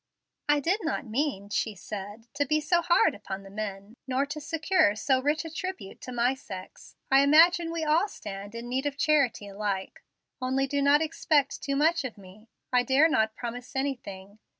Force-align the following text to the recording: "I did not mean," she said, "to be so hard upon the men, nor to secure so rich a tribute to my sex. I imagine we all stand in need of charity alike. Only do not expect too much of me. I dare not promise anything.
"I 0.49 0.59
did 0.59 0.79
not 0.83 1.05
mean," 1.05 1.49
she 1.51 1.75
said, 1.75 2.25
"to 2.33 2.43
be 2.47 2.59
so 2.59 2.81
hard 2.81 3.13
upon 3.13 3.43
the 3.43 3.51
men, 3.51 3.95
nor 4.07 4.25
to 4.25 4.41
secure 4.41 4.95
so 4.95 5.21
rich 5.21 5.45
a 5.45 5.51
tribute 5.53 6.01
to 6.01 6.11
my 6.11 6.33
sex. 6.33 6.95
I 7.11 7.19
imagine 7.21 7.71
we 7.71 7.83
all 7.83 8.07
stand 8.07 8.55
in 8.55 8.67
need 8.67 8.87
of 8.87 8.97
charity 8.97 9.47
alike. 9.49 10.03
Only 10.41 10.65
do 10.65 10.81
not 10.81 11.03
expect 11.03 11.61
too 11.61 11.75
much 11.75 12.03
of 12.03 12.17
me. 12.17 12.49
I 12.73 12.81
dare 12.81 13.09
not 13.09 13.35
promise 13.35 13.75
anything. 13.75 14.39